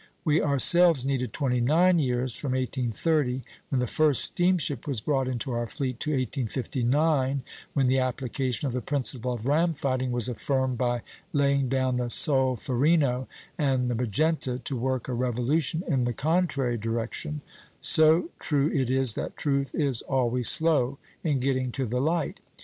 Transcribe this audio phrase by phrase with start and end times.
[0.25, 5.51] We ourselves needed twenty nine years from 1830, when the first steamship was brought into
[5.51, 7.43] our fleet, to 1859,
[7.75, 11.03] when the application of the principle of ram fighting was affirmed by
[11.33, 13.27] laying down the 'Solferino'
[13.59, 17.41] and the 'Magenta' to work a revolution in the contrary direction;
[17.79, 22.39] so true it is that truth is always slow in getting to the light....